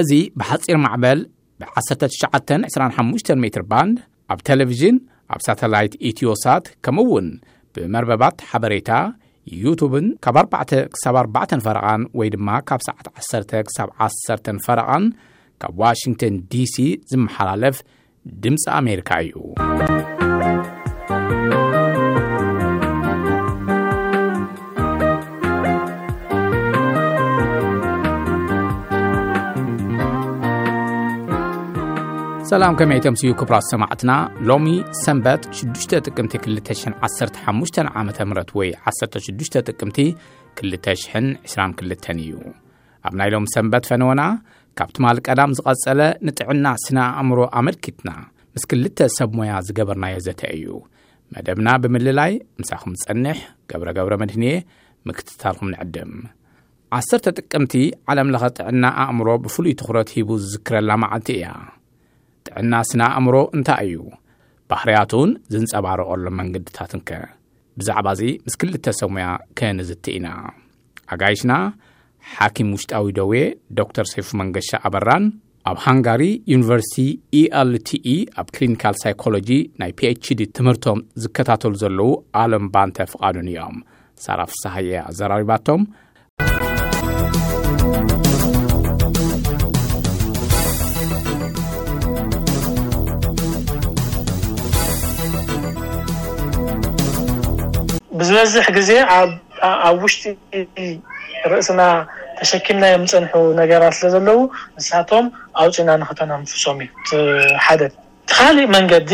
እዚ 0.00 0.10
ብሓጺር 0.38 0.78
ማዕበል 0.84 1.20
ብ1925 1.60 3.30
ሜትር 3.42 3.62
ባንድ 3.70 3.96
ኣብ 4.32 4.40
ቴሌቭዥን 4.48 4.96
ኣብ 5.34 5.40
ሳተላይት 5.46 5.94
ኢትዮሳት 6.10 6.64
ከምኡውን 6.86 7.28
ብመርበባት 7.74 8.36
ሓበሬታ 8.50 8.90
ዩቱብን 9.62 10.06
ካብ 10.26 10.36
4ዕ 10.42 10.70
ሳብ 11.02 11.16
4ዕ 11.24 11.60
ፈረቓን 11.66 12.04
ወይ 12.20 12.30
ድማ 12.36 12.48
ካብ 12.70 12.82
ሰዓት 12.88 13.06
1 13.54 13.58
ሳ 13.76 13.88
1ሰር 14.10 14.40
ፈረቓን 14.66 15.06
ካብ 15.62 15.74
ዋሽንግተን 15.84 16.36
ዲሲ 16.54 16.76
ዝመሓላለፍ 17.12 17.78
ድምፂ 18.46 18.64
ኣሜሪካ 18.80 19.10
እዩ 19.26 19.34
ሰላም 32.50 32.74
ከመይ 32.78 32.98
ተምስእዩ 33.04 33.30
ክብራት 33.38 33.64
ሰማዕትና 33.68 34.12
ሎሚ 34.48 34.66
ሰንበት 35.02 35.42
6ዱ 35.60 35.90
ጥቅምቲ 36.06 36.32
215 36.48 37.78
ዓ 38.00 38.02
ምህ 38.08 38.50
ወይ 38.58 38.68
16 38.90 39.56
ጥቅምቲ 39.68 39.98
222 40.60 42.10
እዩ 42.24 42.32
ኣብ 43.08 43.14
ናይሎሚ 43.20 43.44
ሰንበት 43.54 43.88
ፈነዎና 43.90 44.24
ካብቲ 44.80 44.96
ማል 45.04 45.20
ቀዳም 45.28 45.54
ዝቐጸለ 45.60 46.00
ንጥዕና 46.26 46.66
ስነ 46.84 46.98
ኣእምሮ 47.22 47.40
ኣመልኪትና 47.60 48.12
ምስ 48.58 48.66
ክልተ 48.72 48.98
ሰብ 49.16 49.32
ሞያ 49.40 49.54
ዝገበርናዮ 49.68 50.18
ዘተአዩ 50.26 50.68
መደብና 51.36 51.68
ብምልላይ 51.84 52.34
ምሳኹም 52.62 52.94
ዝጸንሕ 53.02 53.40
ገብረ 53.72 53.88
ገብረ 53.98 54.16
መድህን 54.22 54.44
የ 54.50 54.54
ምክትታልኹም 55.10 55.72
ንዕድም 55.74 56.12
ዓሰርተ 56.98 57.26
ጥቅምቲ 57.40 57.74
ዓለም 58.12 58.30
ለኻ 58.36 58.44
ጥዕና 58.60 58.84
ኣእምሮ 59.06 59.28
ብፍሉይ 59.46 59.74
ትዅረት 59.82 60.12
ሂቡ 60.18 60.28
ዝዝክረላ 60.44 60.90
መዓልቲ 61.04 61.28
እያ 61.38 61.48
ዕና 62.62 62.74
ስነ 62.88 63.00
ኣእምሮ 63.16 63.36
እንታይ 63.56 63.88
እዩ 63.88 63.98
ባህርያትን 64.70 65.30
ዝንጸባረቐሎም 65.52 66.36
መንገዲታትንከ 66.40 67.10
ብዛዕባ 67.80 68.06
እዚ 68.16 68.22
ምስ 68.44 68.54
ክልተ 68.60 68.86
ሰሙያ 69.00 69.26
ከነዝቲ 69.58 70.04
ኢና 70.18 70.28
ኣጋይሽና 71.14 71.52
ሓኪም 72.36 72.68
ውሽጣዊ 72.76 73.06
ደዌ 73.18 73.34
ዶ 73.78 73.86
ተር 73.96 74.06
ሰይፉ 74.12 74.28
መንገሻ 74.40 74.70
ኣበራን 74.88 75.26
ኣብ 75.70 75.78
ሃንጋሪ 75.84 76.22
ዩኒቨርሲቲ 76.54 77.06
ኢልte 77.40 77.98
e 78.14 78.16
ኣብ 78.40 78.48
ክሊኒካል 78.56 78.96
ሳይኮሎጂ 79.02 79.50
ናይ 79.82 79.92
pችd 79.98 80.40
ትምህርቶም 80.58 80.98
ዝከታተሉ 81.24 81.72
ዘለዉ 81.84 82.10
ኣለም 82.42 82.66
ባንተ 82.76 82.98
ፍቓዱን 83.14 83.48
እዮም 83.52 83.78
ሳራፍ 84.26 84.52
ሳየ 84.62 84.92
ኣዘራሪባቶም 85.10 85.82
ብዝበዝሕ 98.18 98.66
ግዜ 98.76 98.90
ኣብ 99.86 99.98
ውሽጢ 100.04 100.22
ርእስና 101.52 101.80
ተሸኪምና 102.38 102.84
ዮም 102.92 103.04
ዝፀንሑ 103.12 103.34
ነገራት 103.60 103.94
ስለ 103.98 104.08
ዘለው 104.14 104.38
ንሳቶም 104.78 105.26
ኣውፅና 105.62 105.90
ንክተናምፍሶም 106.02 106.78
እዩሓደት 106.86 107.94
ካሊእ 108.34 108.70
መንገዲ 108.76 109.12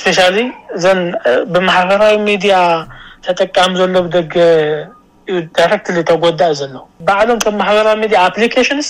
ስፖ 0.00 0.06
እዘ 0.76 0.84
ብማሕበራዊ 1.54 2.16
ሚድያ 2.28 2.56
ተጠቃሚ 3.26 3.72
ዘሎ 3.80 3.96
ደገ 4.16 4.34
ዩ 5.32 5.34
ረክት 5.72 5.86
ተጎዳእ 6.10 6.54
ዘሎ 6.60 6.74
ባዕሎም 7.08 7.38
ም 7.52 7.56
ማሕበራዊ 7.60 7.96
ሚድያ 8.04 8.18
ኣፕሊካሽንስ 8.30 8.88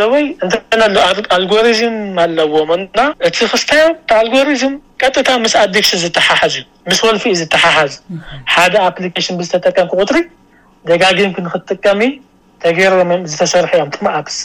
ዘወይ 0.00 0.24
እይ 0.44 1.24
ኣልጎሪዝም 1.36 1.96
ኣለዎም 2.24 2.70
ና 2.98 3.02
እቲክስታዮ 3.28 3.82
ኣልጎሪዝም 4.20 4.74
ቀጥታ 5.02 5.30
ምስ 5.44 5.52
ኣዲክሽን 5.64 6.00
ዝተሓሓዝ 6.02 6.54
እዩ 6.60 6.64
ምስ 6.90 6.98
ወልፊ 7.06 7.24
እዩ 7.32 7.36
ዝተሓሓዝ 7.40 7.92
ሓደ 8.52 8.74
ኣፕሊኬሽን 8.88 9.36
ብዝተጠቀም 9.40 9.86
ክቁፅሪ 9.90 10.18
ደጋግን 10.90 11.30
ክንክትጥቀም 11.36 12.00
ተገይሮም 12.62 13.10
ዝተሰርሐ 13.32 13.70
እዮም 13.78 13.90
ትመኣብስ 13.96 14.36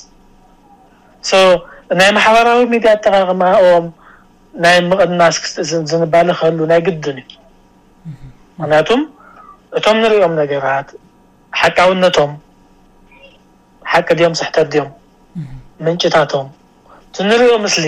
ናይ 1.99 2.09
ማሕበራዊ 2.17 2.59
ሚድያ 2.73 2.91
ተቃማኦም 3.05 3.85
ናይ 4.63 4.77
ምቐድማስዝንባሊ 4.89 6.29
ክህሉ 6.39 6.59
ናይ 6.71 6.79
ግድን 6.87 7.17
እዩ 7.23 7.33
ምክንያቱም 8.61 9.01
እቶም 9.77 9.97
ንሪኦም 10.03 10.33
ነገራት 10.41 10.89
ሓቃውነቶም 11.59 12.31
ሓቂ 13.91 14.07
ድኦም 14.19 14.35
ስሕተት 14.41 14.67
ድዮም 14.73 14.91
ምንጭታቶም 15.85 16.47
ንሪኦ 17.29 17.55
ምስሊ 17.65 17.85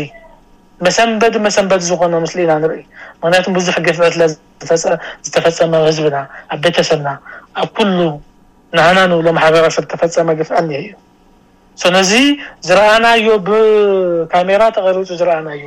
መሰንበዲ 0.85 1.35
መሰንበዲ 1.45 1.81
ዝኮነ 1.89 2.15
ምስሊ 2.23 2.39
ኢና 2.45 2.53
ንርኢ 2.61 2.81
ምክንያቱ 3.19 3.45
ቡዙሕ 3.55 3.75
ግፍዕ 3.87 4.07
ስለዝተፈፀመ 4.15 5.73
ህዝብና 5.87 6.17
ኣብ 6.53 6.59
ቤተሰብና 6.65 7.09
ኣብ 7.61 7.69
ኩሉ 7.77 7.97
ናህና 8.77 8.99
ንብሎ 9.11 9.27
ማሕበረሰብ 9.37 9.83
ዝተፈፀመ 9.87 10.27
ግፍዕ 10.39 10.57
እኒሄ 10.63 10.81
እዩ 11.77 11.85
ነዚ 11.97 12.11
ዝረኣናዮ 12.67 13.27
ብካሜራ 13.47 14.61
ተቐሪፁ 14.77 15.07
ዝረኣናዮ 15.21 15.65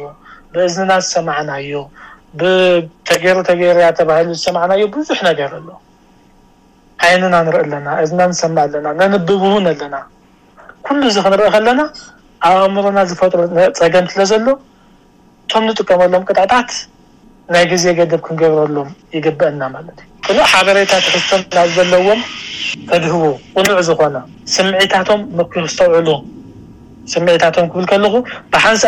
ብእዝና 0.52 0.90
ዝሰማዕናዮ 1.04 1.72
ብተገይሩ 2.40 3.38
ተገርያ 3.48 3.86
ተባሂሉ 4.00 4.30
ዝሰማዕናዮ 4.38 4.84
ብዙሕ 4.96 5.18
ነገር 5.30 5.50
ኣሎ 5.58 5.68
ዓይንና 7.06 7.34
ንርኢ 7.46 7.62
ኣለና 7.64 7.88
እዝና 8.04 8.20
ንሰማዕ 8.30 8.64
ኣለና 8.68 8.86
ነንብብውን 9.00 9.66
ኣለና 9.74 9.96
ኩሉ 10.86 11.00
እዚ 11.10 11.16
ክንርኢ 11.24 11.48
ከለና 11.56 11.80
ኣብ 12.46 12.54
ኣእምሮና 12.64 12.98
ዝፈጥሮ 13.10 13.40
ፀገም 13.80 14.06
ስለ 14.12 14.20
ዘሎ 14.30 14.46
ቶም 15.52 15.64
ንጥቀመሎም 15.68 16.24
ቅጣዕታት 16.28 16.70
ናይ 17.54 17.64
ግዜ 17.72 17.84
ገድብ 17.98 18.20
ክንገብረሎም 18.26 18.88
ይግበአና 19.16 19.60
ማለት 19.74 19.98
ዩ 20.32 20.38
ክ 20.46 20.48
ሓበሬታ 20.52 20.92
ሕቶና 21.04 21.58
ዘለዎም 21.76 22.20
ከድህቡ 22.88 23.22
ቁኑዕ 23.56 23.78
ዝኮነ 23.88 24.16
ስምዒታቶም 24.54 25.20
መክ 25.38 25.54
ዝተውዕሉ 25.72 26.08
ስምዒታቶም 27.12 27.66
ክብል 27.72 27.84
ከለኹ 27.92 28.14
ብሓንሳ 28.52 28.82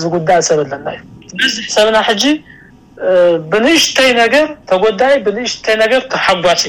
ዝጉዳእ 0.00 0.44
ሰብ 0.48 0.58
ኣለና 0.64 0.86
እዩ 0.96 1.02
ብዙሕ 1.40 1.64
ሰብና 1.76 1.96
ሕ 2.08 2.12
ብንእሽተይ 3.50 4.10
ነገር 4.22 4.46
ተጎዳይ 4.70 5.14
ብንእሽተይ 5.26 5.76
ገር 5.92 6.02
ተሓጓሲ 6.12 6.64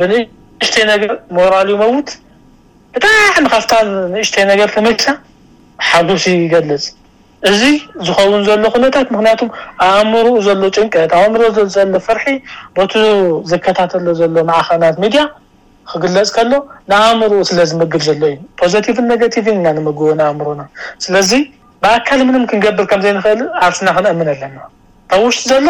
ብንእሽተይ 0.00 0.84
ገር 1.04 1.14
ሞራል 1.38 1.70
መውት 1.82 2.10
እጣዕ 2.98 3.14
ካፍ 3.52 3.64
ንእሽተይ 4.14 4.44
ነገር 4.52 4.68
ክመታ 4.74 5.04
ሓጉስ 5.88 6.24
ይገልፅ 6.44 6.84
እዚ 7.48 7.62
ዝኸውን 8.06 8.40
ዘሎ 8.46 8.62
ኩነታት 8.74 9.08
ምክንያቱ 9.14 9.40
ኣእምሩኡ 9.88 10.28
ዘሎ 10.46 10.62
ጭንቀት 10.76 11.10
ኣእምሮ 11.18 11.42
ዘሎ 11.74 11.92
ፍርሒ 12.06 12.26
ቦቲ 12.76 12.94
ዝከታተሉ 13.50 14.06
ዘሎ 14.20 14.34
ማዕከብናት 14.48 14.96
ሚድያ 15.02 15.22
ክግለፅ 15.90 16.30
ከሎ 16.36 16.52
ንኣእምሩኡ 16.90 17.40
ስለዝምግል 17.50 18.02
ዘሎ 18.08 18.22
እዩ 18.30 18.38
ፖዘቲቭን 18.60 19.06
ነጋቲቪን 19.12 19.60
ና 19.64 19.72
ንምግቡንኣእምሮና 19.76 20.62
ስለዚ 21.04 21.30
ብኣካል 21.84 22.20
ምንም 22.28 22.44
ክንገብር 22.52 22.86
ከምዘይንክእል 22.92 23.42
ዓርስና 23.66 23.88
ክንአምን 23.98 24.30
ኣለና 24.34 24.58
ካብ 25.10 25.22
ውሽጢ 25.26 25.46
ዘሎ 25.52 25.66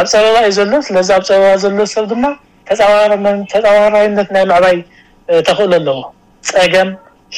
ኣብ 0.00 0.06
ፀበባ 0.12 0.36
እዩ 0.48 0.54
ዘሎ 0.58 0.72
ስለዚ 0.88 1.08
ኣብ 1.18 1.22
ፀበባ 1.30 1.50
ዘሎ 1.64 1.78
ሰብ 1.94 2.06
ድማ 2.12 2.24
ተፃባራይነት 3.50 4.28
ናይ 4.36 4.44
መዕባይ 4.52 4.78
ተክእሉ 5.48 5.68
ኣለዎ 5.80 6.00
ፀገም 6.52 6.90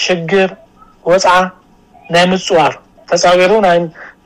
ሽግር 0.05 0.51
ወፅዓ 1.13 1.35
ናይ 2.15 2.25
ምፅዋር 2.33 2.73
ተፃዊሩ 3.11 3.53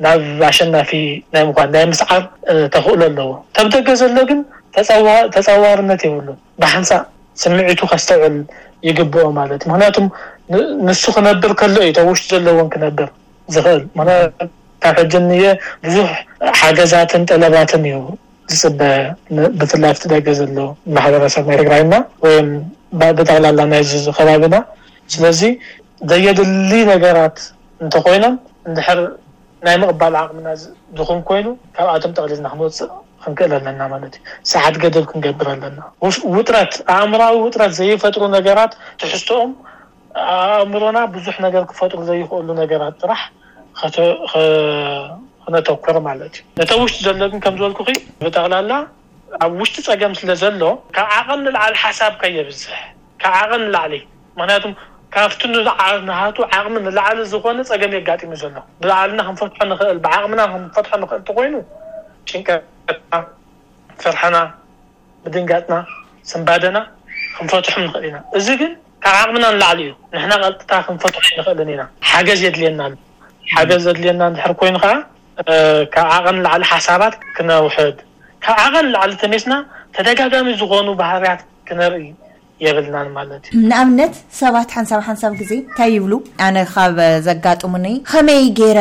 ናብ 0.04 0.22
ኣሸናፊ 0.48 0.90
ናይ 1.34 1.42
ምኳ 1.48 1.58
ናይ 1.74 1.84
ምስዓር 1.92 2.22
ተኽእሉ 2.74 3.00
ኣለዎ 3.08 3.30
ተብ 3.56 3.66
ደገ 3.74 3.88
ዘሎ 4.00 4.16
ግን 4.30 4.40
ተፀዋርነት 5.36 6.02
ይብሉ 6.08 6.28
ብሓንሳእ 6.62 7.02
ስምዒቱ 7.42 7.80
ከስተውዕል 7.92 8.36
ይግብኦ 8.88 9.24
ማለት 9.40 9.60
እዩ 9.64 9.68
ምክንያቱም 9.72 10.06
ንሱ 10.86 11.02
ክነብር 11.16 11.52
ከሎ 11.60 11.76
እዩ 11.88 12.00
ውሽጡ 12.10 12.30
ዘለዎን 12.36 12.68
ክነብር 12.74 13.08
ዝኽእልካብ 13.54 14.94
ሕጅኒየ 15.00 15.44
ብዙሕ 15.86 16.10
ሓገዛትን 16.60 17.22
ጠለባትን 17.30 17.84
እዩ 17.90 18.00
ዝፅበ 18.52 18.80
ብፍላፍ 19.60 19.96
ትደገ 20.02 20.26
ዘሎ 20.40 20.58
ማሕበረሰብ 20.96 21.44
ናይ 21.50 21.58
ትግራይና 21.62 21.94
ወይም 22.24 22.48
ብጠብላላ 23.18 23.60
ናይዚ 23.72 23.92
ከባቢና 24.18 24.56
ስለዚ 25.14 25.40
ዘየድሊ 26.10 26.72
ነገራት 26.92 27.38
እንተኮይኖም 27.84 28.34
እንድሕር 28.68 29.00
ናይ 29.66 29.76
ምቕባል 29.82 30.14
ዓቅምና 30.20 30.48
ዝኹን 30.98 31.20
ኮይኑ 31.28 31.46
ካብኣቶም 31.76 32.12
ጠቅሊዝና 32.16 32.46
ክንወፅእ 32.52 32.90
ክንክእል 33.24 33.52
ኣለና 33.58 33.80
እዩ 34.06 34.08
ሰዓት 34.52 34.74
ገደር 34.82 35.04
ክንገብር 35.10 35.46
ኣለና 35.52 35.80
ውጥረት 36.38 36.74
ኣእምሮዊ 36.94 37.36
ውጥረት 37.44 37.72
ዘይፈጥሩ 37.78 38.22
ነገራት 38.36 38.72
ትሕዝትኦም 39.02 39.52
ኣእምሮና 40.34 40.98
ብዙሕ 41.14 41.36
ገ 41.54 41.64
ክፈጥሩ 41.70 42.00
ዘይክእሉ 42.10 42.48
ገራት 42.72 42.96
ጥራሕ 43.02 43.22
ክነተኮር 45.46 45.96
ማት 46.06 46.20
ዩ 46.38 46.42
ነተ 46.58 46.70
ውሽጢ 46.82 47.00
ዘሎግ 47.06 47.32
ከምዝበል 47.44 47.96
ብጠቕላላ 48.26 48.72
ኣብ 49.44 49.52
ውሽጢ 49.62 49.76
ፀገም 49.88 50.12
ስለ 50.20 50.30
ዘሎ 50.42 50.62
ካብ 50.96 51.08
ዓቐም 51.16 51.40
ንላዓል 51.46 51.74
ሓሳብ 51.82 52.12
ከየብዝሕ 52.20 52.78
ካብ 53.22 53.34
ዓቐም 53.42 53.64
ላዕሊ 53.74 53.94
ቱ 54.64 54.72
ካብቲ 55.14 55.40
ሃ 56.18 56.22
ዓቅሚ 56.58 56.76
ላዕሊ 56.98 57.18
ዝኾነ 57.32 57.58
ፀገሚ 57.70 57.94
ጋሙ 58.08 58.32
ዘ 58.40 58.44
ብና 58.82 59.00
ክንፈ 59.26 59.40
ቕናንፈት 60.30 60.92
እልኮይኑ 61.18 61.56
ሽንቀትና 62.30 63.20
ፍርና 64.02 64.36
ብድንጋጥና 65.24 65.74
ስንባደና 66.30 66.78
ክንፈትሑ 67.36 67.74
ንኽእል 67.84 68.04
ኢና 68.10 68.18
እዚ 68.38 68.46
ግን 68.60 68.72
ካብ 69.04 69.16
ዓቕና 69.22 69.46
ንላዕሊ 69.54 69.80
እዩ 70.16 70.22
ን 70.30 70.34
ቀልጥታ 70.44 70.72
ክንፈት 70.86 71.14
ንኽእል 71.38 71.70
ኢና 71.74 71.82
ሓገዝ 72.10 72.42
የድየና 72.46 72.82
ሓገዝ 73.54 73.86
ድና 74.04 74.22
ድ 74.34 74.36
ይኑከ 74.70 74.86
ካብ 75.96 76.24
ቐ 76.30 76.34
ላዕ 76.46 76.60
ሓሳባት 76.72 77.16
ክነውድ 77.36 77.98
ካብ 78.46 78.58
ዓቐ 78.66 78.74
ላዕሊ 78.96 79.12
ተሜስና 79.24 79.54
ተደጋሚ 79.98 80.48
ዝኾኑ 80.60 80.88
ባህርያት 81.02 81.42
ክነርኢ 81.68 82.04
ዩ 82.10 82.14
ናንኣብነት 82.72 84.14
ሰባት 84.40 84.68
ሓንሳብ 84.76 85.00
ሓንሳብ 85.06 85.32
ግዜ 85.40 85.50
እንታይ 85.64 85.88
ይብሉ 85.94 86.12
ኣነ 86.46 86.56
ካብ 86.74 86.96
ዘጋጥሙኒ 87.26 87.86
ከመይ 88.10 88.42
ገይረ 88.60 88.80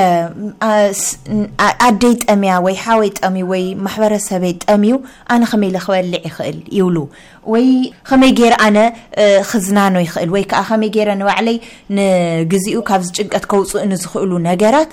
ኣደይ 1.88 2.16
ጠሚያ 2.26 2.54
ወይ 2.66 2.76
ሓወይ 2.84 3.10
ጠሚዩ 3.20 3.46
ወይ 3.54 3.64
ማሕበረሰበይ 3.86 4.54
ጠሚዩ 4.66 4.96
ኣነ 5.36 5.42
ከመይ 5.54 5.72
ዝክበልዕ 5.78 6.24
ይኽእል 6.30 6.60
ይብሉ 6.78 6.98
ወይከመይ 7.56 8.32
ገይረ 8.40 8.54
ኣነ 8.68 8.78
ክዝናኖ 9.52 9.96
ይኽእል 10.08 10.32
ወይ 10.36 10.46
ከዓ 10.52 10.62
ከመይ 10.70 10.92
ገይረ 10.98 11.10
ንባዕለይ 11.22 11.58
ንግዜኡ 11.98 12.78
ካብዚጭንቀት 12.92 13.46
ከውፅእ 13.54 13.86
ንዝኽእሉ 13.92 14.32
ነገራት 14.50 14.92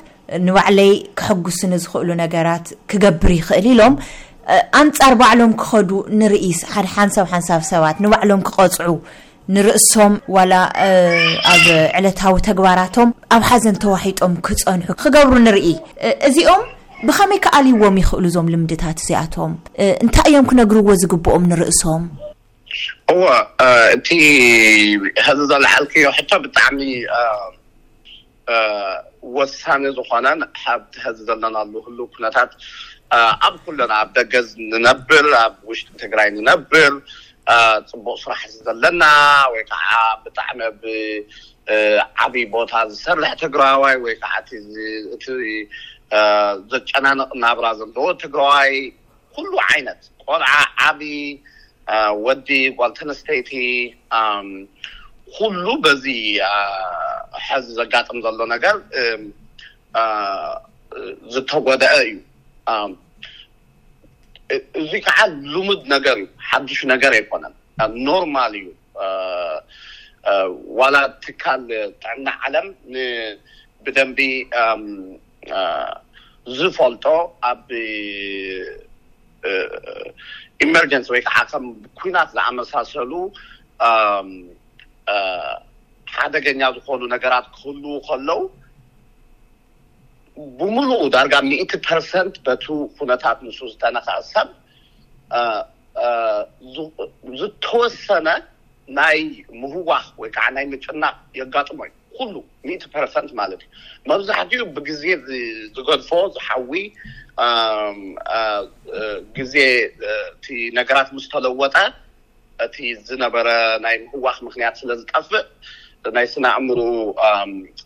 ንባዕለይ 0.49 0.93
ክሐጉስ 1.21 1.61
ንዝኽእሉ 1.75 2.09
ነገራት 2.25 2.67
ክገብር 2.91 3.33
ይኽእል 3.41 3.69
ኢሎም 3.75 3.95
ኣንፃር 4.83 5.13
ባዕሎም 5.21 5.53
ክከዱ 5.61 5.91
ንርኢ 6.21 6.45
ሓደ 6.73 6.87
ሓንሳብ 6.97 7.27
ሓንሳብ 7.33 7.61
ሰባት 7.73 7.97
ንባዕሎም 8.05 8.41
ክቀፅዑ 8.47 8.91
ንርእሶም 9.55 10.13
ላ 10.51 10.55
ኣብ 11.53 11.65
ዕለታዊ 11.99 12.35
ተግባራቶም 12.49 13.09
ኣብ 13.37 13.43
ሓዘን 13.51 13.77
ተዋሂጦም 13.85 14.33
ክፀንሑ 14.47 14.89
ክገብሩ 15.03 15.37
ንርኢ 15.47 15.69
እዚኦም 16.29 16.63
ብከመይ 17.07 17.39
ከኣልይዎም 17.45 17.97
ይክእሉ 18.03 18.25
እዞም 18.31 18.51
ልምድታት 18.53 18.99
እዚኣቶም 19.03 19.53
እንታይ 20.05 20.29
እዮም 20.31 20.49
ክነግርዎ 20.51 20.89
ዝግብኦም 21.03 21.45
ንርእሶም 21.51 22.03
እዎ 23.13 23.23
እቲ 23.97 24.09
ሕዚ 25.29 25.41
ዘለዓልክዮ 25.53 26.07
ሕቶ 26.19 26.31
ብጣዕሚ 26.45 26.81
ወሳኒ 29.39 29.83
ዝኮነ 29.97 30.27
ሓብቲ 30.65 30.95
ሕዚ 31.07 31.19
ዘለናሉህሉ 31.31 31.99
ኩነታት 32.15 32.51
ኣብ 33.47 33.55
ኩሉና 33.65 33.93
ኣብ 34.03 34.11
ደገ 34.19 34.33
ንነብር 34.73 35.27
ኣብ 35.45 35.55
ውሽጢ 35.71 35.89
ትግራይ 36.03 36.29
ንነብር 36.37 36.93
ፅቡቅ 37.91 38.17
ስራሕዚ 38.25 38.55
ዘለና 38.67 39.03
ወይ 39.53 39.63
ከዓ 39.71 39.89
ብጣዕሚ 40.25 40.61
ብ 40.81 40.83
ዓብይ 42.25 42.45
ቦታ 42.55 42.73
ዝሰርሕ 42.91 43.33
ትግራዋይ 43.43 43.97
ወይከዓ 44.05 44.33
እቲ 45.15 45.27
ዘጨናንቕ 46.73 47.31
ናብራ 47.43 47.67
ዘለዎ 47.81 48.07
ትግራዋይ 48.23 48.73
ኩሉ 49.35 49.53
ዓይነት 49.69 50.01
ቆልዓ 50.29 50.53
ዓብይ 50.87 51.21
ወዲ 52.27 52.49
ጓልተኣንስተይቲ 52.79 53.53
ኩሉ 55.37 55.65
በዚ 55.85 56.05
ሕዚ 57.49 57.67
ዘጋጥም 57.81 58.19
ዘሎ 58.27 58.41
ነገር 58.55 58.77
ዝተጎደአ 61.35 61.95
እዩ 62.09 62.17
Um, 62.73 62.91
እዚ 64.81 64.93
ከዓ 65.07 65.19
ልሙድ 65.53 65.83
ነገርእ 65.93 66.23
ሓዱሽ 66.49 66.79
ነገር 66.91 67.13
ኣይኮነን 67.19 67.55
ኖርማል 68.07 68.53
እዩ 68.61 68.67
ዋላ 70.79 70.97
ትካል 71.25 71.63
ጥዕና 72.03 72.27
ዓለም 72.47 72.67
ብደንቢ 73.87 74.19
ዝፈልጦ 76.59 77.05
ኣብ 77.51 77.67
ኢመርጀንሲ 80.67 81.07
ወይከዓ 81.17 81.37
ከም 81.51 81.67
ኩናት 82.01 82.29
ዝኣመሳሰሉ 82.39 83.13
ሓደገኛ 86.17 86.61
ዝኮኑ 86.79 87.01
ነገራት 87.17 87.47
ክህልዉ 87.57 87.95
ከለዉ 88.09 88.39
ብምሉእ 90.59 91.05
ዳርጋ 91.15 91.35
ሚእት 91.51 91.73
ፐርሰንት 91.87 92.35
በቲ 92.47 92.65
ኩነታት 92.97 93.39
ንሱ 93.47 93.59
ዝተነኽእ 93.71 94.21
ሰብ 94.33 94.49
ዝተወሰነ 97.39 98.29
ናይ 98.99 99.19
ምህዋኽ 99.63 100.05
ወይከዓ 100.23 100.47
ናይ 100.57 100.65
ምጭናቅ 100.73 101.15
የጋጥሞ 101.39 101.79
እዩ 101.87 101.93
ኩሉ 102.17 102.35
ሚኢት 102.67 102.85
ፐርሰንት 102.95 103.31
ማለት 103.41 103.61
እዩ 103.65 103.71
መብዛሕትኡ 104.11 104.63
ብግዜ 104.77 105.03
ዝገልፎ 105.75 106.11
ዝሓዊ 106.37 106.71
ግዜ 109.37 109.55
እቲ 110.13 110.47
ነገራት 110.79 111.09
ምስ 111.17 111.27
ተለወጠ 111.35 111.77
እቲ 112.67 112.77
ዝነበረ 113.11 113.49
ናይ 113.85 113.95
ምህዋኽ 114.07 114.39
ምክንያት 114.49 114.75
ስለ 114.81 114.91
ዝጠፍእ 115.03 115.47
ናይ 116.17 116.27
ስነ 116.33 116.45
እምሩ 116.61 116.81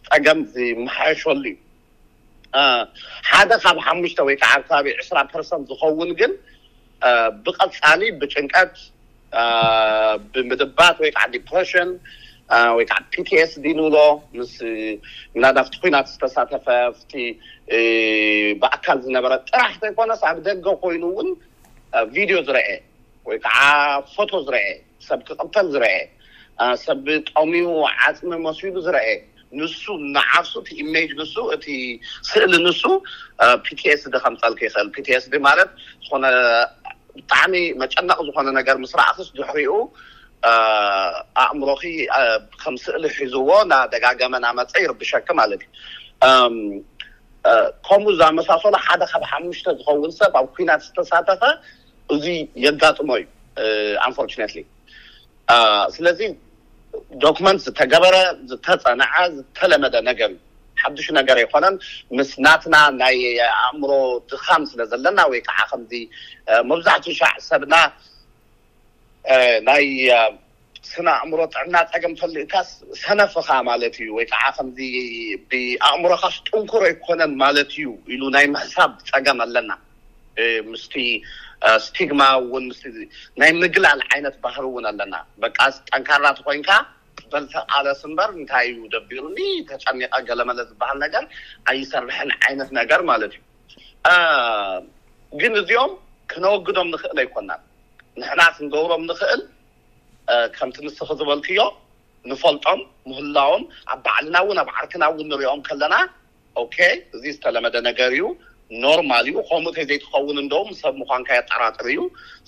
ፀገም 0.08 0.40
ዝመሓየሸሉ 0.54 1.42
እዩ 1.52 1.58
ሓደ 3.30 3.52
ካብ 3.62 3.76
ሓሙሽተ 3.86 4.18
ወይከዓ 4.28 4.52
ባቢ 4.70 4.86
2ስራ 4.98 5.18
ርሰት 5.40 5.62
ዝኸውን 5.68 6.10
ግን 6.20 6.32
ብቐፃሊ 7.44 8.00
ብጭንቀት 8.20 8.74
ብምድባት 10.34 10.96
ወይከዓ 11.04 11.24
ዲፕሽን 11.34 11.90
ወይከዓ 12.76 12.98
ፒቲስ 13.12 13.50
ዲንብሎ 13.64 13.96
ምስ 14.38 14.54
ናዳ 15.44 15.56
ፍቲ 15.66 15.74
ኩናት 15.82 16.06
ዝተሳተፈቲ 16.12 17.12
ብኣካል 18.62 18.98
ዝነበረ 19.06 19.32
ጥራሕ 19.50 19.72
ዘይኮነ 19.82 20.12
ኣብ 20.30 20.38
ደገ 20.48 20.66
ኮይኑ 20.82 21.02
እውን 21.12 21.28
ቪድዮ 22.14 22.38
ዝርአ 22.48 22.66
ወይከዓ 23.30 23.58
ፎቶ 24.14 24.32
ዝርአ 24.48 24.62
ሰብ 25.08 25.20
ክቅተል 25.28 25.68
ዝርአ 25.74 25.90
ሰብ 26.86 27.06
ጠሚኡ 27.32 27.68
ዓፅሚ 28.08 28.32
መሲሉ 28.46 28.74
ዝርአየ 28.86 29.12
ንሱ 29.60 29.84
ናዓርሱ 30.16 30.52
እቲ 30.62 30.68
ኢሜጅ 30.84 31.10
ንሱ 31.20 31.34
እቲ 31.56 31.66
ስእሊ 32.28 32.52
ንሱ 32.66 32.82
ፒቲስ 33.66 34.02
ዲ 34.14 34.18
ከም 34.24 34.34
ፀልክ 34.42 34.60
ይክእል 34.66 34.88
ፒስ 35.24 35.26
ማለት 35.48 35.70
ዝኮነ 36.06 36.24
ብጣዕሚ 37.18 37.54
መጨነቅ 37.82 38.18
ዝኮነ 38.28 38.48
ነገር 38.60 38.76
ምስራእክስ 38.84 39.28
ድሕሪኡ 39.38 39.72
ኣእምሮ 41.42 41.70
ከም 42.62 42.74
ስእሊ 42.84 43.04
ሒዝዎ 43.18 43.50
ና 43.72 43.78
ደጋገመና 43.94 44.44
መፀ 44.60 44.72
ይርቢሸኪ 44.84 45.28
ማለት 45.40 45.62
እዩ 46.26 46.36
ከምኡ 47.86 48.08
ዝመሳሰሉ 48.20 48.74
ሓደ 48.86 49.02
ካብ 49.10 49.22
ሓሙሽተ 49.30 49.66
ዝኸውን 49.78 50.12
ሰብ 50.18 50.34
ኣብ 50.40 50.46
ኩናት 50.54 50.80
ዝተሳተፈ 50.86 51.40
እዙ 52.14 52.24
የጋጥሞ 52.64 53.08
እዩ 53.22 53.26
ኣንፎርነት 54.06 54.54
ስለዚ 55.96 56.20
ዶክመንት 57.24 57.60
ዝተገበረ 57.64 58.16
ዝተፀንዐ 58.50 59.12
ዝተለመደ 59.36 59.96
ነገር 60.10 60.30
ሓዱሽ 60.82 61.06
ነገር 61.18 61.36
ኣይኮነን 61.42 61.74
ምስ 62.18 62.30
ናትና 62.44 62.76
ናይ 63.02 63.18
ኣእምሮ 63.64 63.90
ትካም 64.30 64.62
ስለ 64.70 64.80
ዘለና 64.92 65.20
ወይከዓ 65.32 65.58
ከምዚ 65.70 65.92
መብዛሕት 66.70 67.04
ሻዕ 67.20 67.32
ሰብና 67.48 67.74
ናይ 69.68 69.84
ስነ 70.90 71.06
ኣእምሮ 71.20 71.40
ጥዕምና 71.52 71.76
ፀገም 71.92 72.14
ፈልእታስ 72.20 72.70
ሰነፍካ 73.02 73.48
ማለት 73.70 73.94
እዩ 74.02 74.08
ወይከዓ 74.18 74.42
ከምዚ 74.56 74.78
ብኣእምሮካ 75.50 76.24
ስጥንኩር 76.36 76.84
ኣይኮነን 76.90 77.32
ማለት 77.44 77.70
እዩ 77.76 77.84
ኢሉ 78.14 78.22
ናይ 78.36 78.46
መህሳብ 78.56 78.92
ፀገም 79.12 79.40
ኣለና 79.46 79.70
ምስ 80.72 80.84
እስቲግማ 81.72 82.22
እውን 82.40 82.64
ምስሊ 82.70 82.94
ናይ 83.40 83.50
ምግላል 83.62 84.00
ዓይነት 84.14 84.36
ባህር 84.44 84.64
እውን 84.70 84.84
ኣለና 84.90 85.14
በቃ 85.44 85.58
ጠንካራት 85.90 86.38
ኮይንካ 86.46 86.70
በልተቃለስ 87.32 88.00
እምበር 88.08 88.30
እንታይ 88.38 88.66
እዩ 88.72 88.80
ደቢሩኒ 88.94 89.38
ተጫሚቐ 89.70 90.12
ገለመለት 90.28 90.66
ዝበሃል 90.72 90.98
ነገር 91.04 91.24
ኣይሰርሐን 91.72 92.30
ዓይነት 92.46 92.70
ነገር 92.80 93.02
ማለት 93.10 93.34
እዩ 93.36 93.40
ግን 95.40 95.54
እዚኦም 95.60 95.92
ክነወግዶም 96.32 96.88
ንክእል 96.94 97.18
ኣይኮናን 97.22 97.62
ንሕና 98.20 98.40
ክንገብሮም 98.56 99.02
ንክእል 99.10 99.40
ከምቲ 100.56 100.76
ምስክ 100.86 101.10
ዝበልክ 101.20 101.46
ዮ 101.58 101.62
ንፈልጦም 102.30 102.80
ምህላዎም 103.10 103.64
ኣብ 103.92 103.98
ባዕልና 104.04 104.36
እውን 104.44 104.58
ኣብ 104.62 104.68
ዓርትና 104.76 105.04
እውን 105.12 105.26
ንሪኦም 105.32 105.62
ከለና 105.68 105.94
እዚ 107.18 107.24
ዝተለመደ 107.36 107.76
ነገር 107.88 108.10
እዩ 108.16 108.24
ኖርማል 108.84 109.26
እዩ 109.30 109.36
ከምኡ 109.48 109.66
እከይ 109.72 109.84
ዘይትኸውን 109.90 110.38
እዶም 110.44 110.68
ሰብ 110.80 110.94
ምኳንከ 111.00 111.28
የጠራጥር 111.38 111.86
እዩ 111.92 112.00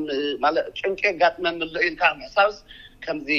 ጭንቄ 0.80 1.00
ጋጥመ 1.22 1.44
ምልዩ 1.60 1.86
መሕሳብስ 2.22 2.56
ከምዚ 3.06 3.30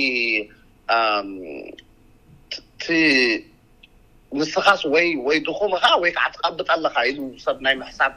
ምስኻስ 4.37 4.81
ወወይ 4.93 5.37
ድኹምካ 5.47 5.85
ወይከዓ 6.03 6.25
ትቀብጥ 6.35 6.67
ኣለካ 6.75 6.95
ኢሉ 7.09 7.19
ሰብ 7.43 7.57
ናይ 7.65 7.73
መሕሳብ 7.81 8.11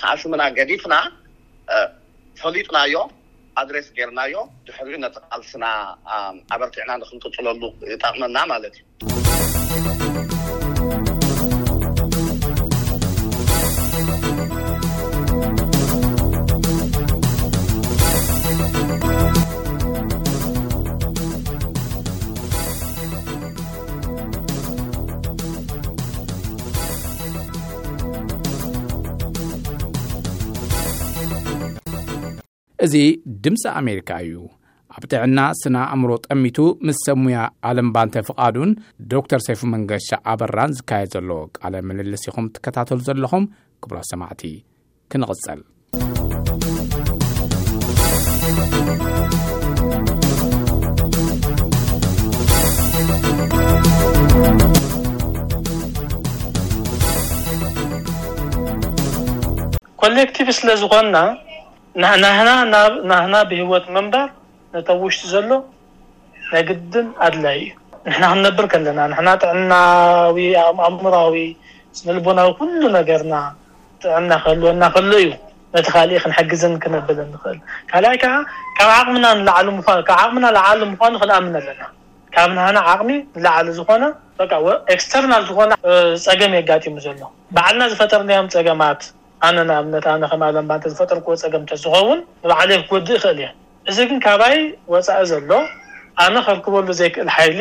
ተኣሽሙና 0.00 0.42
ገዲፍና 0.58 0.94
ፈሊጥናዮ 2.40 2.94
ኣድሬስ 3.60 3.88
ገርናዮ 3.98 4.34
ድሕር 4.68 4.88
ነተቃልስና 5.04 5.64
ኣበርትዕና 6.56 6.90
ንክንጥፅለሉ 7.02 7.62
ይጠቅነና 7.92 8.38
ማለት 8.52 8.76
እዩ 8.84 9.23
እዙ 32.84 32.94
ድምፂ 33.44 33.62
ኣሜሪካ 33.80 34.10
እዩ 34.24 34.34
ኣብ 34.94 35.04
ጥዕና 35.10 35.40
ስነኣእምሮ 35.60 36.10
ጠሚቱ 36.26 36.58
ምስ 36.86 36.98
ሰሙያ 37.06 37.38
ኣለምባእንተ 37.68 38.14
ፍቓዱን 38.28 38.70
ዶ 39.10 39.20
ተር 39.30 39.40
ሰይፉ 39.46 39.60
መንገሻ 39.74 40.08
ኣበራን 40.32 40.74
ዝካየድ 40.78 41.12
ዘለዎ 41.14 41.44
ቃለ 41.58 41.80
ምልልስ 41.90 42.24
ኢኹም 42.28 42.48
እትከታተሉ 42.50 43.00
ዘለኹም 43.06 43.46
ክብራ 43.80 44.00
ሰማዕቲ 44.10 44.52
ክንቕጸል 45.10 45.62
ኮሌክቲቭ 60.04 60.48
ስለዝኾንና 60.60 61.16
ናህና 62.02 63.34
ብሂወት 63.50 63.84
መንበር 63.96 64.28
ነተ 64.74 64.88
ውሽጢ 65.02 65.20
ዘሎ 65.32 65.50
ነግድን 66.54 67.06
ኣድላይ 67.26 67.58
እዩ 67.64 68.16
ንና 68.16 68.24
ክንነብር 68.36 68.64
ከለና 68.72 69.28
ጥዕናዊ 69.42 70.36
ኣእምራዊ 70.62 71.36
ልቦናዊ 72.16 72.48
ኩሉ 72.58 72.80
ነገርና 72.98 73.34
ጥዕና 74.02 74.30
ከህልወናከሎ 74.44 75.12
እዩ 75.26 75.30
ነቲ 75.74 75.86
ካሊእ 75.94 76.20
ክንሕግዝን 76.24 76.74
ክነብር 76.82 77.18
ንክእል 77.32 77.58
ካልኣይ 77.90 78.16
ከዓ 78.78 78.90
ብ 79.14 79.16
ና 79.24 79.54
ቅሚና 80.26 80.46
ዓሉ 80.68 80.82
ምኳኑ 80.92 81.14
ክንኣምን 81.22 81.54
ኣለና 81.60 81.82
ካብ 82.34 82.50
ናና 82.58 82.78
ዓቅሚ 82.92 83.10
ንላዓሊ 83.38 83.68
ዝኾነ 83.78 84.04
ክስተርና 84.98 85.34
ዝኾነ 85.48 85.72
ፀገም 86.26 86.54
የጋሙ 86.58 86.96
ዘሎ 87.06 87.20
በዓልና 87.56 87.82
ዝፈጠርኒዮም 87.92 88.48
ፀገማት 88.56 89.00
ኣነ 89.46 89.58
እነት 89.86 90.04
ከለንባእ 90.32 90.80
ዝፈጠርክዎ 90.92 91.34
ፀገም 91.42 91.62
ዝውን 91.82 92.18
ባዕለይ 92.50 92.78
ክወዲእ 92.88 93.14
ይክእል 93.16 93.38
እየ 93.42 93.48
እዚ 93.90 93.98
ግን 94.10 94.18
ካባይ 94.24 94.56
ወፃኢ 94.92 95.20
ዘሎ 95.30 95.50
ኣነ 96.24 96.34
ክርክበሉ 96.46 96.88
ዘይክእል 97.00 97.28
ሓይሊ 97.36 97.60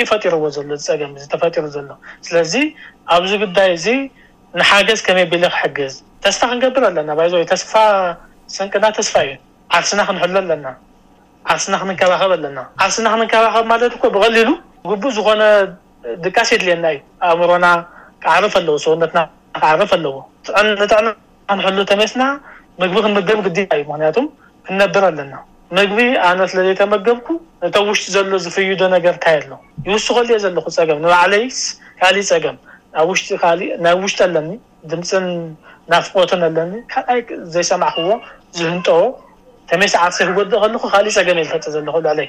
ይፈጢርዎ 0.00 0.44
ዘሎ 0.56 0.68
ፀገም 0.88 1.10
ተፈሩ 1.32 1.64
ዘሎ 1.76 1.90
ስለዚ 2.26 2.52
ኣብዚ 3.16 3.32
ጉዳይ 3.44 3.68
እዚ 3.76 3.86
ንሓገዝ 4.58 4.98
ከመይ 5.06 5.26
ቢለ 5.32 5.44
ክሕግዝ 5.54 5.94
ተስፋ 6.24 6.40
ክንገብር 6.50 6.82
ኣለና 6.90 7.10
ይ 7.44 7.46
ስፋ 7.64 7.72
ሰንቅና 8.56 8.84
ተስፋ 8.98 9.14
እዩ 9.24 9.32
ዓርስና 9.76 10.00
ክንሕሉ 10.08 10.34
ኣለና 10.42 10.66
ዓርስና 11.52 11.74
ክንከራከብ 11.82 12.30
ኣለና 12.36 12.58
ዓርስና 12.84 13.06
ክንከራኸብ 13.14 13.64
ማለት 13.72 13.94
ብሊሉ 14.20 14.48
ቡእ 14.90 15.04
ዝኾነ 15.16 15.42
ድቃስ 16.24 16.48
የድልየና 16.54 16.86
እዩ 16.94 17.00
ኣእምሮና 17.30 17.66
ክዓርፍ 18.22 18.54
ኣለዎ 18.60 18.76
ሰውነትና 18.84 19.18
ክዓርፍ 19.58 19.92
ኣለዎ 19.96 20.14
ጣዕና 20.48 21.08
ክንሕሉ 21.48 21.78
ተመስና 21.90 22.22
ምግቢ 22.80 22.94
ክንመገብ 23.04 23.38
ግዲታ 23.46 23.70
እዩ 23.78 23.82
ምክንያቱ 23.90 24.16
ክንነብር 24.66 25.04
ኣለና 25.08 25.34
ምግቢ 25.76 25.98
ኣነ 26.28 26.40
ስለዘይተመገብኩ 26.52 27.26
ነተ 27.62 27.76
ውሽጢ 27.88 28.04
ዘሎ 28.14 28.32
ዝፍይዶ 28.44 28.80
ነገርእንታይ 28.94 29.36
ኣሎ 29.40 29.50
ይውስኮዮ 29.88 30.38
ዘለኩ 30.44 30.66
ፀገም 30.78 30.98
ንባዕለይ 31.04 31.44
ካእ 32.00 32.16
ፀገም 32.30 32.56
ብ 33.06 33.08
ውሽጢ 33.10 33.30
እ 33.76 33.80
ናብ 33.86 33.96
ውሽጢ 34.04 34.20
ኣለኒ 34.28 34.50
ድምፂን 34.90 35.26
ናፍቆቶን 35.92 36.42
ኣለኒ 36.48 36.72
ካልይ 36.92 37.22
ዘይሰማዕ 37.54 37.90
ክዎ 37.96 38.10
ዝህንጠ 38.58 38.88
ተሜስ 39.72 39.92
ዓሰ 40.04 40.16
ክጎድእ 40.28 40.60
ከንኩ 40.64 40.84
ካሊእ 40.94 41.14
ፀገም 41.18 41.38
እየ 41.42 41.46
ዝፈጥ 41.48 41.66
ዘለኩ 41.76 41.96
ዕለይ 42.14 42.28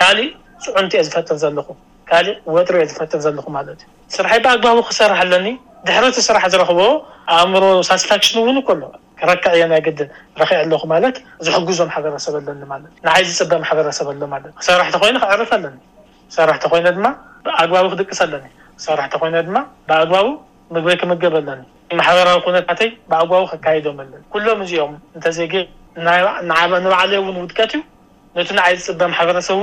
ካሊእ 0.00 0.30
ፅዑንትዮ 0.64 1.00
ዝፈጥር 1.06 1.36
ዘለኹ 1.44 1.68
ካእ 2.10 2.26
ወጥርኦ 2.54 2.80
ዝፈጥር 2.90 3.20
ዘለኹ 3.24 3.46
ት 3.76 3.80
እ 3.84 4.10
ስራሕ 4.16 4.32
ብግባቡ 4.44 4.78
ክሰርሕ 4.88 5.18
ኣለኒ 5.24 5.46
ድሕረ 5.86 6.04
ስራሕ 6.26 6.42
ዝረክቦ 6.52 6.80
ኣእምሮ 7.36 7.64
ሳስፋክሽ 7.88 8.28
ውን 8.46 8.58
ክረክዕ 9.20 9.52
የ 9.60 9.64
ናይ 9.72 9.80
ረክዕ 10.40 10.58
ኣለኹ 10.64 10.82
ት 11.16 11.18
ዝግዞ 11.46 11.78
ረሰብ 12.16 12.34
ኒ 12.60 12.62
ይ 13.22 13.26
ዝፅበ 13.30 13.78
ረሰብ 13.88 14.08
ሎ 14.20 14.52
ሰራ 14.66 14.80
ይ 14.88 15.12
ክዕርፍ 15.22 15.50
ለኒ 15.64 15.76
ሰራ 16.36 16.50
ይ 16.58 17.10
ግባቡ 17.70 17.84
ክድቅስ 17.94 18.20
ለኒ 18.34 18.46
ሰራ 18.84 19.00
ይ 19.08 19.42
ብግባቡ 19.48 20.22
ምግበ 20.74 20.88
ክምገብ 21.02 21.34
ለኒ 21.48 21.60
ማበራዊ 22.02 22.38
ነታ 22.58 22.70
ብግባቡ 23.10 23.42
ክካም 23.54 24.06
ሎም 24.46 24.62
ዚኦም 24.72 24.94
እዘ 25.32 25.38
ባዕለ 26.88 27.12
ውድቀት 27.40 27.74
ዩ 27.78 27.82
ይ 28.68 28.78
ዝፅበ 28.86 29.38
ሰብ 29.50 29.60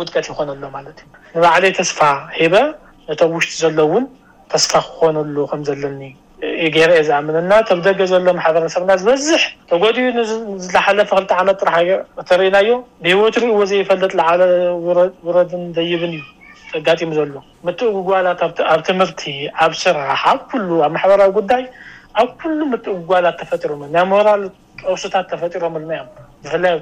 ውጥቀት 0.00 0.26
ይኮነሎ 0.30 0.58
ማት 0.74 0.86
እዩ 0.92 0.98
ንባዕለይ 1.36 1.72
ተስፋ 1.78 1.98
ሂበ 2.40 2.54
እቶም 3.12 3.32
ውሽጢ 3.36 3.52
ዘሎውን 3.64 4.04
ተስፋ 4.52 4.72
ክኮነሉ 4.88 5.34
ከዘለኒ 5.52 6.02
ገይረአ 6.74 7.00
ዝኣምንና 7.08 7.50
ብ 7.78 7.78
ደገ 7.86 8.00
ዘሎ 8.12 8.26
ማሕበረሰብና 8.38 8.92
ዝበዝሕ 9.00 9.42
ተጎዲኡ 9.70 10.06
ዝሓለፈ 10.72 11.10
ክልተ 11.18 11.32
ዓመት 11.42 11.56
ጥራሕ 11.62 11.88
ተርእናዮ 12.28 12.70
ብሂወት 13.04 13.36
ሪእዎ 13.42 13.60
ዘይፈለጥ 13.72 14.12
ዓለ 14.32 14.40
ውረድን 15.26 15.64
ዘይብን 15.76 16.14
ተጋሙ 16.72 17.10
ዘሎ 17.18 17.36
ጉላት 18.08 18.40
ኣብ 18.72 18.80
ትምህርቲ 18.90 19.22
ኣብ 19.64 19.72
ስራ 19.84 19.96
ኣብ 20.32 20.40
ኣብ 20.88 20.94
ማሕበራዊ 20.96 21.32
ጉዳይ 21.38 21.64
ኣብ 22.20 22.30
ኩሉ 22.40 22.58
ጉግላት 23.00 23.36
ተፈሮም 23.42 23.82
ናይ 23.94 24.06
ሞራል 24.12 24.44
ቀውሱታት 24.82 25.26
ተፈሮምና 25.32 25.90
ብፍላይ 26.44 26.72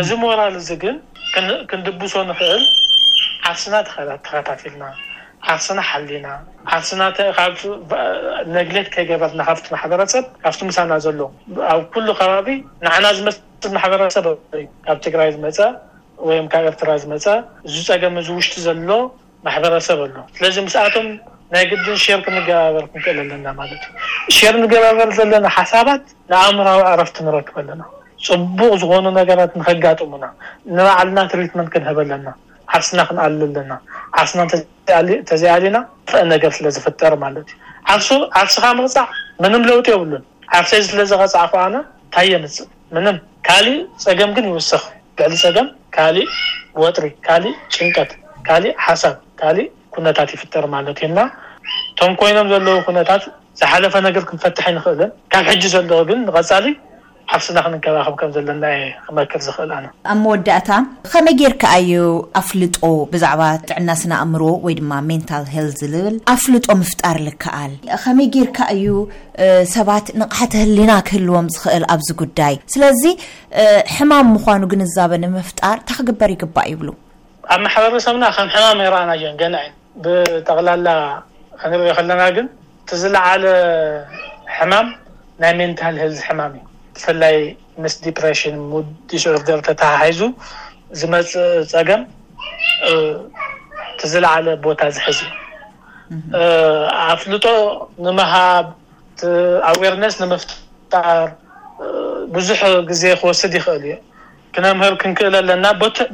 እዚ 0.00 0.10
ሞራል 0.22 0.54
እዚ 0.60 0.70
ግን 0.82 0.96
ክንድብሶ 1.70 2.14
ንክዕል 2.30 2.62
ዓክስና 3.50 3.74
ተኸላት 3.86 4.20
ተኸታፊልና 4.26 4.84
ዓክስና 5.54 5.80
ሓሊና 5.90 6.26
ስ 6.88 6.98
ነግት 8.56 8.88
ከይገበርና 8.94 9.40
ካ 9.48 9.76
ማበረሰብ 9.76 10.24
ካብቲ 10.42 10.60
ምሳና 10.68 10.92
ዘሎዎ 11.06 11.26
ኣብ 11.70 11.82
ኩሉ 11.94 12.06
ከባቢ 12.20 12.48
ንዓና 12.84 13.04
ዝመስል 13.18 13.72
ማሕበረሰብ 13.76 14.26
ዩ 14.60 14.62
ካብ 14.86 14.98
ትግራይ 15.06 15.30
ዝመፀ 15.36 15.58
ወይ 16.28 16.38
ካብ 16.52 16.64
ኤርትራ 16.70 16.90
ዝመፀ 17.04 17.26
እዚ 17.66 17.74
ፀገም 17.88 18.14
እዚ 18.22 18.28
ውሽጢ 18.38 18.54
ዘሎ 18.66 18.88
ማሕበረሰብ 19.46 20.00
ኣሎ 20.06 20.16
ስለዚ 20.36 20.56
ምስኣቶም 20.66 21.08
ናይ 21.54 21.64
ግድን 21.70 21.96
ሸር 22.04 22.20
ክንገባበር 22.26 22.84
ክንክእል 22.92 23.18
ኣለና 23.24 23.46
ማት 23.58 23.70
ዩ 23.74 23.78
ሽር 24.38 24.54
ንገባበር 24.62 25.10
ዘለና 25.18 25.46
ሓሳባት 25.58 26.04
ንኣእምራዊ 26.32 26.80
ኣረፍቲ 26.92 27.16
ንረክብ 27.26 27.56
ኣለና 27.64 27.82
ፅቡቅ 28.26 28.72
ዝኾኑ 28.82 29.04
ነገራት 29.18 29.52
ንከጋጥሙና 29.60 30.26
ንባዕልና 30.76 31.18
ትሪትመንት 31.32 31.68
ክንህበለና 31.74 32.28
ዓርስና 32.76 33.00
ክንኣልኣለና 33.08 33.72
ዓርስና 34.20 34.40
ተዘይዓልና 35.30 35.78
ፍአ 36.10 36.20
ነገር 36.34 36.50
ስለዝፍጠር 36.58 37.14
ማለት 37.24 37.48
እዩ 37.96 38.08
ዓፍስኻ 38.40 38.66
ምቅፃዕ 38.78 39.08
ምንም 39.44 39.62
ለውጡ 39.70 39.86
የብሉን 39.94 40.24
ዓፍሰ 40.60 40.80
ስለዘቀፃዕ 40.90 41.56
እንታይየምፅእ 41.70 43.20
ካሊእ 43.46 43.78
ፀገም 44.04 44.30
ግን 44.36 44.44
ይውስኽ 44.50 44.82
ብዕሊ 45.18 45.32
ፀገም 45.44 45.68
ካሊእ 45.96 46.28
ወጥሪ 46.82 47.06
ካሊእ 47.26 47.56
ጭንቀት 47.74 48.10
ካሊእ 48.48 48.74
ሓሳብ 48.86 49.16
ካእ 49.40 49.58
ኩነታት 49.94 50.30
ይፍጥር 50.34 50.64
ማለት 50.74 50.98
እዩና 51.02 51.18
እቶም 51.92 52.12
ኮይኖም 52.20 52.48
ዘለው 52.54 52.78
ነታት 52.98 53.24
ዝሓፈ 53.60 53.94
ክንፈትሐ 54.30 54.66
ንክእልን 54.76 55.10
ካብ 55.32 55.46
ሕ 55.54 55.70
ዘለዎ 55.74 56.00
ግን 56.10 56.20
ንቀፃሊ 56.28 56.66
ሓፍስና 57.30 57.58
ክንከባከከ 57.64 58.22
ዘለና 58.34 58.64
ክመክር 59.06 59.40
እል 59.64 59.70
ኣብ 60.12 60.18
መወዳእታ 60.22 60.70
ከመይ 61.12 61.34
ጌርከ 61.40 61.62
እዩ 61.80 61.92
ኣፍልጦ 62.40 62.76
ብዛ 63.12 63.24
ጥዕና 63.68 63.88
ስ 64.00 64.10
ኣእምሮ 64.22 64.42
ወይድማ 64.66 64.92
ታ 65.28 65.40
ል 65.66 65.68
ዝብል 65.80 66.16
ኣፍልጦ 66.34 66.66
ፍጣር 66.90 67.18
ዝከኣል 67.28 67.72
ከመይ 68.04 68.28
ርካ 68.48 68.58
እዩ 68.74 68.84
ሰባት 69.76 70.06
ንቕሕተ 70.22 70.52
ህሊና 70.62 70.92
ክህልዎም 71.08 71.46
ዝእል 71.56 71.84
ኣብዚ 71.94 72.08
ጉዳይ 72.22 72.56
ስለዚ 72.74 73.02
ሕማም 73.96 74.28
ምኑ 74.52 74.62
ግንዘበኒ 74.72 75.24
ፍጣር 75.50 75.76
እታክግበር 75.82 76.30
ይግባእ 76.36 76.68
ይብሉ 76.72 76.88
ኣብ 77.54 77.60
ማሕበረሰብና 77.66 78.24
ማ 78.80 78.90
ኣና 79.02 79.24
ብጠቕላላ 80.04 80.88
ንሪኦ 81.70 81.94
ለና 82.10 82.22
ግን 82.36 82.46
ዝለዓለ 83.00 83.44
ሕማ 84.56 84.72
ናይ 85.42 85.52
ታ 85.80 85.90
ል 85.96 86.06
ማ 86.38 86.42
ዩ 86.52 86.60
ብፍላይ 86.96 87.36
ምስ 87.82 87.94
ዲፕረሽን 88.06 88.56
ውዲስዑር 88.74 89.36
ገር 89.48 89.60
ተተሃሒዙ 89.68 90.20
ዝመፅ 91.00 91.32
ፀገም 91.72 92.02
ዝለዓለ 94.12 94.46
ቦታ 94.64 94.80
ዝሕዝ 94.96 95.18
እዩ 95.24 96.46
ኣፍልጦ 97.14 97.46
ንምሃብ 98.04 98.66
ኣዋርነስ 99.70 100.14
ንምፍጣር 100.22 101.22
ብዙሕ 102.36 102.60
ግዜ 102.90 103.02
ክወስድ 103.20 103.52
ይኽእል 103.58 103.84
እዩ 103.88 103.94
ክነምህር 104.56 104.94
ክንክእል 105.02 105.34
ኣለና 105.40 105.66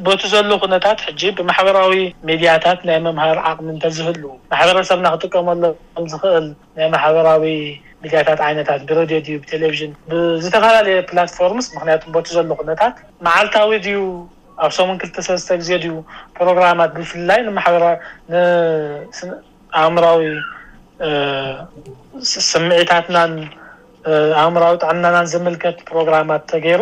ቦቲ 0.05 0.21
ዘሎ 0.33 0.49
ነታት 0.73 0.99
ጂ 1.19 1.31
ብማሕበራዊ 1.37 1.93
ሚድያታት 2.27 2.79
ናይ 2.89 2.97
መምሃር 3.07 3.39
ዓቅሚ 3.49 3.67
እተዝህል 3.77 4.19
ማሕበረሰብና 4.51 5.07
ክጥቀመሎ 5.15 5.61
ዝክእል 6.13 6.47
ናይ 6.77 6.87
ማበራዊ 6.93 7.43
ሚ 8.01 8.11
ብ 8.89 9.05
ቴሌቭ 9.51 9.71
ዝተፈላለዩ 10.43 10.95
ትፎር 11.09 11.51
ቦ 12.15 12.21
ዘታ 12.69 12.83
መዓልታዊ 13.25 13.69
ድዩ 13.85 13.97
ኣብ 14.63 14.71
ሰሙን 14.77 14.97
ክተሰብ 15.01 15.37
ተጊዜ 15.49 15.69
ዩ 15.89 15.97
ፕሮራማ 16.37 16.79
ብፍላይ 16.95 17.41
በ 17.57 18.39
እራዊ 19.87 20.21
ስምዒታትና 22.51 23.17
እራዊ 24.57 24.73
ጣዕና 24.83 25.05
ዝት 25.33 25.79
ፕሮራማ 25.89 26.31
ተገይሩ 26.53 26.81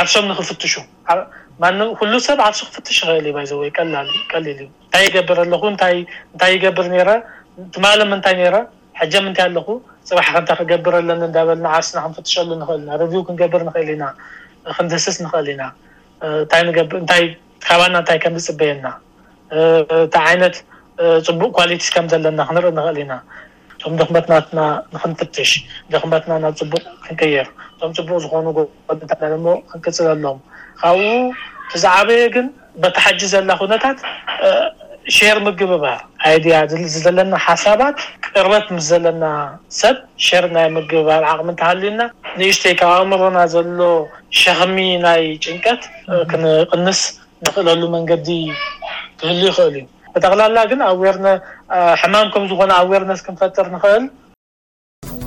ዓፍም 0.00 0.26
ንክፍት 0.30 0.62
ሰብዓፍ 2.28 2.58
እ 2.90 3.46
ዘቀል 3.52 4.46
ዩ 4.50 4.68
ታይ 4.94 5.06
ርታይ 5.06 5.06
ገር 6.64 8.00
ምታይ 8.10 8.10
ምታይ 8.12 8.62
ፅባሕ 10.08 10.26
ከታ 10.34 10.50
ክገብር 10.60 10.94
ለ 11.08 11.10
እዳበልና 11.28 11.66
ዓስ 11.78 11.88
ክንፍትሉእልናረድ 12.04 13.12
ክንገብር 13.28 13.62
ክእል 13.74 13.88
ኢና 13.96 14.04
ክንህስስ 14.76 15.16
ንኽእል 15.24 15.46
ኢና 15.54 15.62
ካባና 17.64 17.96
ታይ 18.08 18.18
ከምዝፅበየና 18.24 18.86
እንታ 19.62 20.14
ዓይነት 20.28 20.56
ፅቡቅ 21.26 21.56
ሊቲ 21.70 21.84
ከምዘለና 21.94 22.40
ክንርኢ 22.48 22.72
ንኽእል 22.78 22.98
ኢና 23.04 23.12
ም 23.92 23.94
ደክመትናትና 24.00 24.60
ንክንፍትሽ 24.94 25.50
ደመትናናብ 25.92 26.54
ፅቡቅ 26.60 26.82
ክንቀይር 27.04 27.46
ም 27.90 27.92
ፅቡቅ 27.98 28.18
ዝኾኑክንቅፅለሎም 28.24 30.38
ካብኡ 30.82 31.00
ብዛዕበየ 31.74 32.22
ግን 32.36 32.46
በተሓጅ 32.82 33.20
ዘላ 33.34 33.50
ነታት 33.74 33.98
ሸር 35.18 35.38
ምግብበር 35.46 35.98
ይድያ 36.32 36.56
ዘለና 37.04 37.32
ሓሳባት 37.46 37.96
ቅርበት 38.34 38.66
ምስ 38.74 38.84
ዘለና 38.92 39.24
ሰብ 39.78 39.96
ሸር 40.26 40.44
ናይ 40.56 40.66
ምግብባል 40.76 41.24
ዓቅሚ 41.30 41.48
ተሃልዩና 41.60 42.02
ንእሽተይ 42.38 42.74
ካብ 42.80 42.90
ኣእምሮና 42.96 43.38
ዘሎ 43.54 43.80
ሸክሚ 44.40 44.76
ናይ 45.04 45.24
ጭንቀት 45.44 45.82
ክንቅንስ 46.30 47.00
ንኽእለሉ 47.44 47.82
መንገዲ 47.96 48.28
ትህሉ 49.20 49.42
ይኽእል 49.50 49.76
እዩ 49.82 49.84
ጠቕላላ 50.24 50.56
ግን 50.72 50.80
ኣሕማን 50.90 52.30
ከም 52.34 52.46
ዝኾነ 52.52 52.72
ኣዋርነስ 52.82 53.22
ክንፈጥር 53.28 53.68
ንኽእል 53.76 54.06